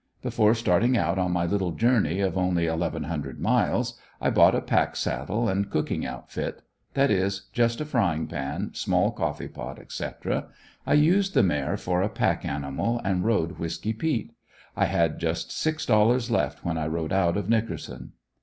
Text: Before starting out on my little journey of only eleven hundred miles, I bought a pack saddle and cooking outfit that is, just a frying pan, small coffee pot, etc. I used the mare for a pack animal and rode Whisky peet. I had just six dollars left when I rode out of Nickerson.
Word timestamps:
Before 0.23 0.55
starting 0.55 0.97
out 0.97 1.19
on 1.19 1.31
my 1.31 1.45
little 1.45 1.73
journey 1.73 2.21
of 2.21 2.35
only 2.35 2.65
eleven 2.65 3.03
hundred 3.03 3.39
miles, 3.39 3.99
I 4.19 4.31
bought 4.31 4.55
a 4.55 4.61
pack 4.61 4.95
saddle 4.95 5.47
and 5.47 5.69
cooking 5.69 6.07
outfit 6.07 6.63
that 6.95 7.11
is, 7.11 7.43
just 7.53 7.79
a 7.79 7.85
frying 7.85 8.25
pan, 8.25 8.71
small 8.73 9.11
coffee 9.11 9.47
pot, 9.47 9.77
etc. 9.77 10.47
I 10.87 10.95
used 10.95 11.35
the 11.35 11.43
mare 11.43 11.77
for 11.77 12.01
a 12.01 12.09
pack 12.09 12.43
animal 12.43 12.99
and 13.03 13.23
rode 13.23 13.59
Whisky 13.59 13.93
peet. 13.93 14.31
I 14.75 14.85
had 14.85 15.19
just 15.19 15.51
six 15.51 15.85
dollars 15.85 16.31
left 16.31 16.65
when 16.65 16.79
I 16.79 16.87
rode 16.87 17.13
out 17.13 17.37
of 17.37 17.47
Nickerson. 17.47 18.13